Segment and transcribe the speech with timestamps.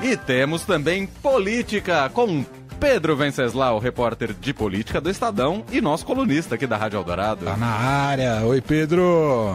[0.00, 2.44] E temos também política com
[2.78, 7.44] Pedro Venceslau, repórter de política do Estadão e nosso colunista aqui da Rádio Eldorado.
[7.44, 8.42] Tá na área.
[8.44, 9.02] Oi, Pedro.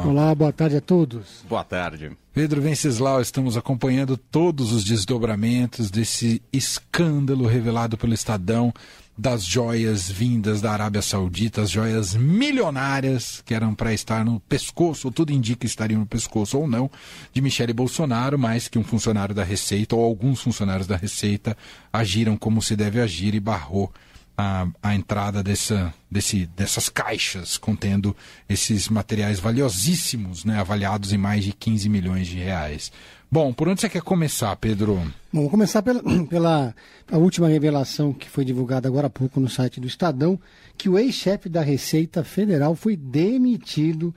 [0.06, 1.46] Olá, boa tarde a todos.
[1.48, 2.12] Boa tarde.
[2.34, 8.74] Pedro Venceslau, estamos acompanhando todos os desdobramentos desse escândalo revelado pelo Estadão
[9.16, 15.12] das joias vindas da Arábia Saudita, as joias milionárias que eram para estar no pescoço,
[15.12, 16.90] tudo indica estariam no pescoço ou não,
[17.32, 21.56] de Michele Bolsonaro, mas que um funcionário da Receita ou alguns funcionários da Receita
[21.94, 23.94] agiram como se deve agir e barrou
[24.38, 28.16] a, a entrada dessa, desse, dessas caixas contendo
[28.50, 32.92] esses materiais valiosíssimos, né, avaliados em mais de 15 milhões de reais.
[33.32, 35.02] Bom, por onde você quer começar, Pedro?
[35.32, 36.76] Bom, vou começar pela, pela
[37.14, 40.40] última revelação que foi divulgada agora há pouco no site do Estadão,
[40.78, 44.14] que o ex-chefe da Receita Federal foi demitido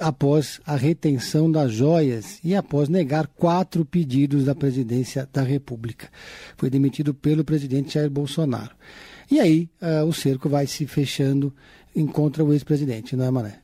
[0.00, 6.08] após a retenção das joias e após negar quatro pedidos da presidência da República.
[6.56, 8.74] Foi demitido pelo presidente Jair Bolsonaro.
[9.30, 11.52] E aí uh, o cerco vai se fechando
[12.12, 13.58] contra o ex-presidente, não é, Mané?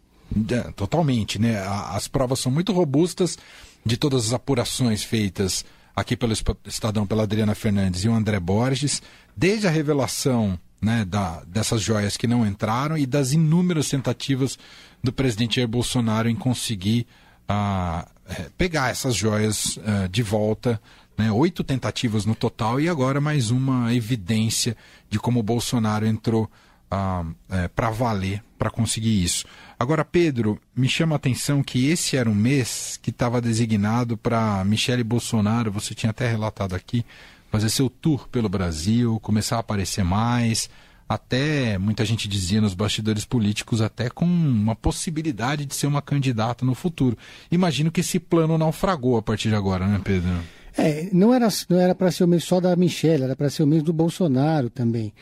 [0.49, 1.59] É, totalmente, né?
[1.59, 3.37] As provas são muito robustas
[3.85, 6.33] de todas as apurações feitas aqui pelo
[6.65, 9.03] Estadão, pela Adriana Fernandes e o André Borges,
[9.37, 14.59] desde a revelação né, da, dessas joias que não entraram e das inúmeras tentativas
[15.03, 17.07] do presidente Jair Bolsonaro em conseguir
[17.51, 18.09] uh,
[18.57, 20.81] pegar essas joias uh, de volta.
[21.19, 24.75] Né, oito tentativas no total e agora mais uma evidência
[25.11, 26.51] de como o Bolsonaro entrou
[26.91, 29.47] uh, é, para valer para conseguir isso.
[29.79, 34.63] Agora, Pedro, me chama a atenção que esse era um mês que estava designado para
[34.67, 37.03] Michele Bolsonaro, você tinha até relatado aqui,
[37.51, 40.69] fazer seu tour pelo Brasil, começar a aparecer mais,
[41.13, 46.65] até muita gente dizia nos bastidores políticos, até com uma possibilidade de ser uma candidata
[46.65, 47.19] no futuro.
[47.51, 50.31] Imagino que esse plano naufragou a partir de agora, né, Pedro?
[50.79, 53.65] É, não era não era para ser o mês só da Michelle, era para ser
[53.65, 55.13] o mês do Bolsonaro também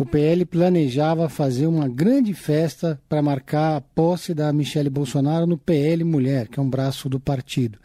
[0.00, 5.58] o PL planejava fazer uma grande festa para marcar a posse da Michele Bolsonaro no
[5.58, 7.78] PL Mulher, que é um braço do partido.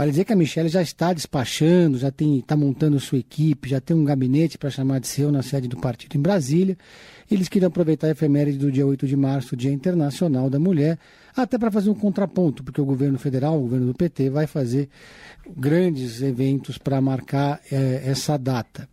[0.00, 3.94] Vale dizer que a Michelle já está despachando, já está montando sua equipe, já tem
[3.94, 6.74] um gabinete para chamar de seu na sede do partido em Brasília.
[7.30, 10.98] Eles queriam aproveitar a efeméride do dia 8 de março, Dia Internacional da Mulher,
[11.36, 14.88] até para fazer um contraponto, porque o governo federal, o governo do PT, vai fazer
[15.54, 18.88] grandes eventos para marcar é, essa data.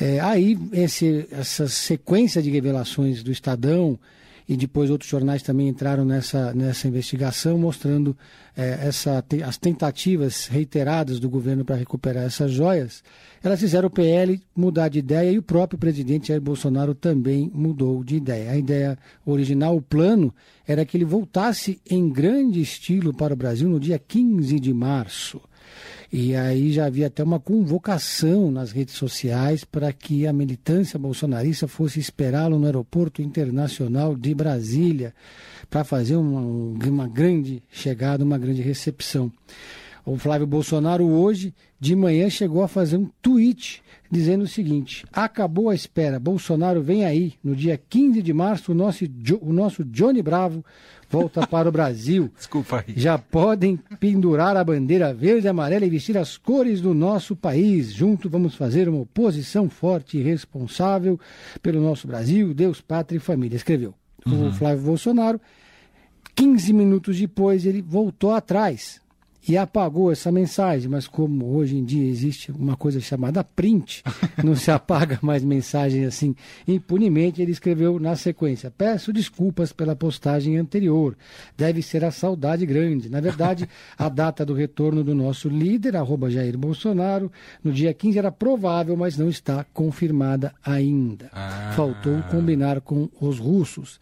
[0.00, 3.98] É, aí, esse, essa sequência de revelações do Estadão
[4.48, 8.16] e depois outros jornais também entraram nessa, nessa investigação, mostrando
[8.56, 13.02] é, essa, as tentativas reiteradas do governo para recuperar essas joias.
[13.42, 18.04] Elas fizeram o PL mudar de ideia e o próprio presidente Jair Bolsonaro também mudou
[18.04, 18.52] de ideia.
[18.52, 20.34] A ideia original, o plano,
[20.66, 25.40] era que ele voltasse em grande estilo para o Brasil no dia 15 de março.
[26.12, 31.66] E aí já havia até uma convocação nas redes sociais para que a militância bolsonarista
[31.66, 35.14] fosse esperá-lo no aeroporto internacional de Brasília
[35.70, 39.32] para fazer uma, uma grande chegada, uma grande recepção.
[40.04, 45.70] O Flávio Bolsonaro hoje de manhã chegou a fazer um tweet dizendo o seguinte: acabou
[45.70, 47.34] a espera, Bolsonaro vem aí.
[47.42, 49.04] No dia 15 de março, o nosso,
[49.40, 50.64] o nosso Johnny Bravo
[51.08, 52.30] volta para o Brasil.
[52.36, 52.94] Desculpa aí.
[52.96, 57.92] Já podem pendurar a bandeira verde e amarela e vestir as cores do nosso país.
[57.92, 61.18] Junto vamos fazer uma oposição forte e responsável
[61.62, 63.54] pelo nosso Brasil, Deus, pátria e família.
[63.54, 63.94] Escreveu
[64.26, 64.48] uhum.
[64.48, 65.40] o Flávio Bolsonaro.
[66.34, 69.00] 15 minutos depois ele voltou atrás
[69.46, 74.02] e apagou essa mensagem, mas como hoje em dia existe uma coisa chamada print,
[74.42, 76.34] não se apaga mais mensagem assim
[76.66, 81.16] impunemente, ele escreveu na sequência: Peço desculpas pela postagem anterior,
[81.56, 83.08] deve ser a saudade grande.
[83.08, 87.30] Na verdade, a data do retorno do nosso líder, arroba Jair Bolsonaro,
[87.64, 91.30] no dia 15 era provável, mas não está confirmada ainda.
[91.32, 91.72] Ah.
[91.74, 94.00] Faltou combinar com os russos.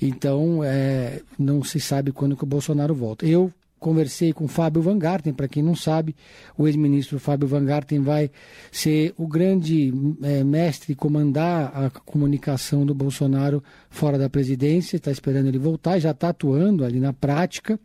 [0.00, 3.24] Então, é, não se sabe quando que o Bolsonaro volta.
[3.26, 3.52] Eu
[3.82, 6.14] conversei com Fábio Van Garten, para quem não sabe,
[6.56, 8.30] o ex-ministro Fábio Van Garten vai
[8.70, 9.92] ser o grande
[10.22, 16.12] é, mestre comandar a comunicação do Bolsonaro fora da presidência, está esperando ele voltar, já
[16.12, 17.78] está atuando ali na prática.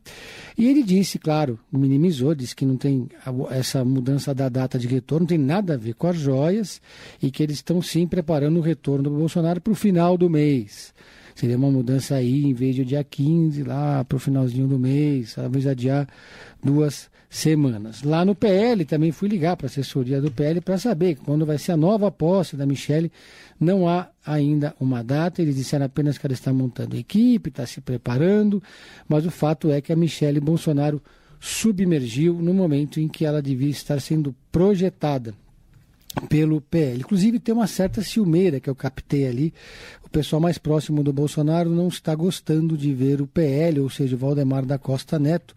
[0.55, 3.09] E ele disse, claro, minimizou, disse que não tem
[3.49, 6.79] essa mudança da data de retorno, não tem nada a ver com as joias
[7.21, 10.93] e que eles estão sim preparando o retorno do Bolsonaro para o final do mês.
[11.37, 15.35] Seria uma mudança aí, em vez de dia 15, lá para o finalzinho do mês,
[15.35, 16.09] talvez adiar
[16.63, 18.01] duas semanas.
[18.01, 21.59] Lá no PL, também fui ligar para a assessoria do PL para saber quando vai
[21.59, 23.11] ser a nova posse da Michelle.
[23.59, 27.81] Não há ainda uma data, eles disseram apenas que ela está montando equipe, está se
[27.81, 28.61] preparando,
[29.07, 30.99] mas o fato é que a Michelle Bolsonaro
[31.39, 35.35] submergiu no momento em que ela devia estar sendo projetada
[36.29, 36.99] pelo PL.
[36.99, 39.53] Inclusive tem uma certa ciumeira que eu captei ali.
[40.07, 44.15] O pessoal mais próximo do Bolsonaro não está gostando de ver o PL, ou seja,
[44.15, 45.53] o Valdemar da Costa Neto,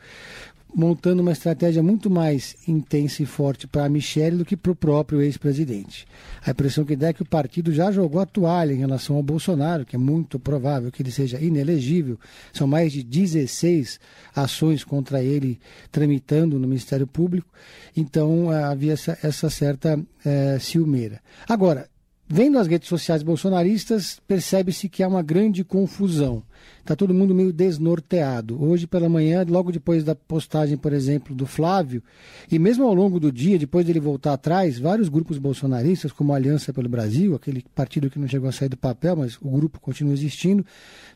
[0.75, 4.75] montando uma estratégia muito mais intensa e forte para a Michelle do que para o
[4.75, 6.05] próprio ex-presidente.
[6.45, 9.23] A impressão que dá é que o partido já jogou a toalha em relação ao
[9.23, 12.19] Bolsonaro, que é muito provável que ele seja inelegível.
[12.53, 14.01] São mais de 16
[14.35, 15.61] ações contra ele
[15.93, 17.49] tramitando no Ministério Público.
[17.97, 21.21] Então havia essa, essa certa é, ciumeira.
[21.49, 21.89] Agora,
[22.33, 26.45] Vendo as redes sociais bolsonaristas, percebe-se que há uma grande confusão.
[26.79, 28.63] Está todo mundo meio desnorteado.
[28.63, 32.01] Hoje pela manhã, logo depois da postagem, por exemplo, do Flávio,
[32.49, 36.37] e mesmo ao longo do dia, depois dele voltar atrás, vários grupos bolsonaristas, como a
[36.37, 39.81] Aliança pelo Brasil, aquele partido que não chegou a sair do papel, mas o grupo
[39.81, 40.65] continua existindo,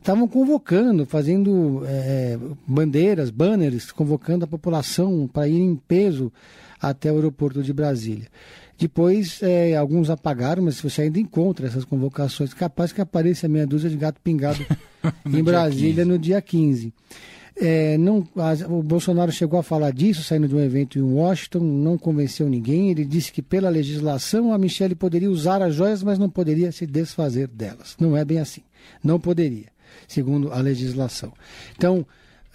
[0.00, 2.36] estavam convocando, fazendo é,
[2.66, 6.32] bandeiras, banners, convocando a população para ir em peso
[6.80, 8.26] até o aeroporto de Brasília.
[8.78, 12.52] Depois, é, alguns apagaram, mas você ainda encontra essas convocações.
[12.52, 14.64] Capaz que apareça meia dúzia de gato pingado
[15.26, 16.92] em Brasília no dia 15.
[17.56, 21.60] É, não, a, o Bolsonaro chegou a falar disso, saindo de um evento em Washington,
[21.60, 22.90] não convenceu ninguém.
[22.90, 26.84] Ele disse que, pela legislação, a Michelle poderia usar as joias, mas não poderia se
[26.84, 27.96] desfazer delas.
[28.00, 28.62] Não é bem assim.
[29.02, 29.68] Não poderia,
[30.08, 31.32] segundo a legislação.
[31.76, 32.04] Então,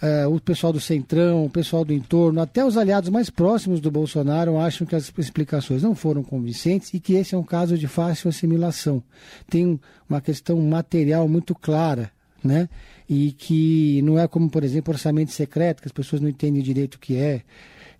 [0.02, 3.90] é, o pessoal do Centrão, o pessoal do entorno, até os aliados mais próximos do
[3.90, 7.86] Bolsonaro acham que as explicações não foram convincentes e que esse é um caso de
[7.86, 9.02] fácil assimilação.
[9.48, 12.10] Tem uma questão material muito clara,
[12.42, 12.68] né?
[13.08, 16.94] E que não é como, por exemplo, orçamento secreto, que as pessoas não entendem direito
[16.94, 17.42] o que é.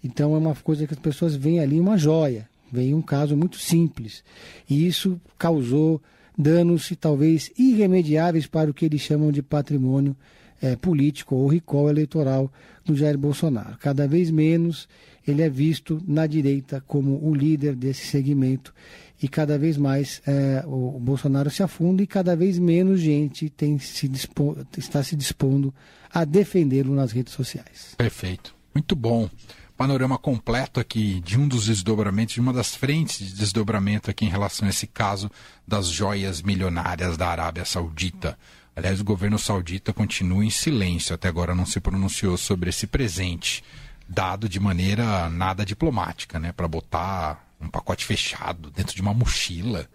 [0.02, 3.58] Então é uma coisa que as pessoas veem ali uma joia, veem um caso muito
[3.58, 4.24] simples.
[4.68, 6.00] E isso causou
[6.38, 10.16] danos talvez irremediáveis para o que eles chamam de patrimônio
[10.60, 12.52] é, político ou recall eleitoral
[12.84, 13.76] do Jair Bolsonaro.
[13.78, 14.88] Cada vez menos
[15.26, 18.74] ele é visto na direita como o líder desse segmento
[19.22, 23.78] e cada vez mais é, o, Bolsonaro se afunda e cada vez menos gente tem
[23.78, 25.74] se dispo, está se dispondo
[26.12, 27.94] a defendê-lo nas redes sociais.
[27.96, 28.54] Perfeito.
[28.74, 29.28] Muito bom.
[29.76, 34.28] Panorama completo aqui de um dos desdobramentos, de uma das frentes de desdobramento aqui em
[34.28, 35.30] relação a esse caso
[35.66, 38.38] das joias milionárias da Arábia Saudita.
[38.80, 43.62] Aliás, o governo saudita continua em silêncio, até agora não se pronunciou sobre esse presente,
[44.08, 46.50] dado de maneira nada diplomática, né?
[46.50, 49.86] Para botar um pacote fechado dentro de uma mochila.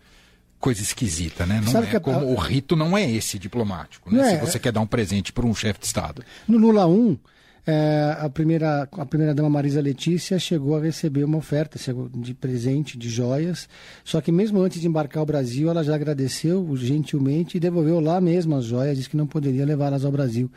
[0.59, 1.61] Coisa esquisita, né?
[1.65, 2.23] Não Sabe é como, a...
[2.25, 4.23] O rito não é esse diplomático, né?
[4.29, 4.39] Se é...
[4.39, 6.23] você quer dar um presente para um chefe de Estado.
[6.47, 7.17] No Lula 1,
[7.67, 11.79] é, a primeira a primeira dama Marisa Letícia chegou a receber uma oferta
[12.13, 13.67] de presente de joias.
[14.03, 18.21] Só que mesmo antes de embarcar ao Brasil ela já agradeceu gentilmente e devolveu lá
[18.21, 20.51] mesmo as joias disse que não poderia levá-las ao Brasil.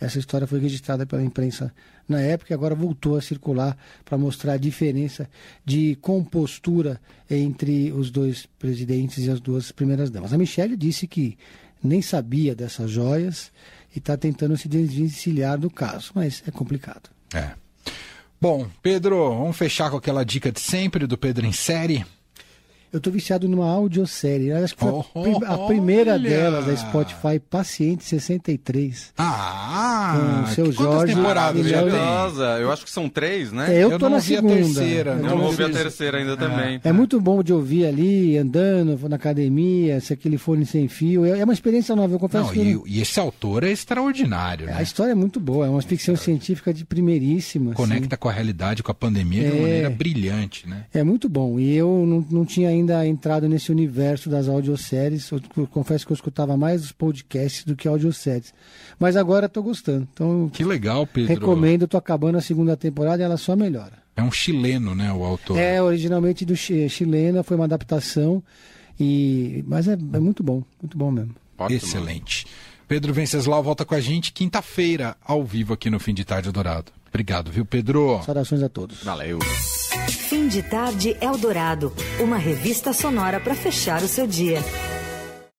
[0.00, 1.72] Essa história foi registrada pela imprensa
[2.08, 5.28] na época e agora voltou a circular para mostrar a diferença
[5.64, 6.98] de compostura
[7.30, 10.32] entre os dois presidentes e as duas primeiras damas.
[10.32, 11.36] A Michelle disse que
[11.82, 13.52] nem sabia dessas joias
[13.94, 17.10] e está tentando se desvencilhar do caso, mas é complicado.
[17.32, 17.52] É.
[18.40, 22.04] Bom, Pedro, vamos fechar com aquela dica de sempre do Pedro em série.
[22.94, 24.52] Eu tô viciado numa audiosérie.
[24.52, 26.30] Acho que foi oh, a, a primeira olha.
[26.30, 29.12] delas, da Spotify, Paciente 63.
[29.18, 30.16] Ah!
[30.16, 31.12] Com o seu Jorge.
[31.12, 32.60] temporadas já tem?
[32.60, 33.74] Eu acho que são três, né?
[33.74, 34.54] É, eu, eu tô na segunda.
[34.54, 35.10] terceira.
[35.10, 36.36] Eu, eu não ouvi a terceira ainda é.
[36.36, 36.80] também.
[36.84, 41.24] É muito bom de ouvir ali, andando na academia, se aquele fone sem fio.
[41.24, 42.44] É, é uma experiência nova, eu confesso.
[42.44, 44.74] Não, que e, e, esse autor é extraordinário, né?
[44.76, 47.72] A história é muito boa, é uma ficção científica de primeiríssima.
[47.72, 47.76] Assim.
[47.76, 48.20] Conecta assim.
[48.20, 49.62] com a realidade, com a pandemia é, de uma é.
[49.62, 50.84] maneira brilhante, né?
[50.94, 51.58] É muito bom.
[51.58, 55.30] E eu não, não tinha ainda ainda entrado nesse universo das audioséries.
[55.30, 58.52] Eu, confesso que eu escutava mais os podcasts do que audioséries.
[58.98, 60.06] Mas agora estou gostando.
[60.12, 61.34] Então, que legal, Pedro.
[61.34, 64.04] Recomendo, estou acabando a segunda temporada e ela só melhora.
[64.16, 65.58] É um chileno, né, o autor?
[65.58, 68.42] É, originalmente do chileno, foi uma adaptação.
[68.98, 69.64] E...
[69.66, 71.34] Mas é, é muito bom, muito bom mesmo.
[71.58, 71.76] Ótimo.
[71.76, 72.46] Excelente.
[72.86, 76.92] Pedro Venceslau volta com a gente quinta-feira, ao vivo aqui no Fim de Tarde Dourado.
[77.08, 78.20] Obrigado, viu, Pedro?
[78.24, 79.02] Saudações a todos.
[79.02, 79.38] Valeu.
[80.44, 84.58] Fim de Tarde Eldorado, uma revista sonora para fechar o seu dia.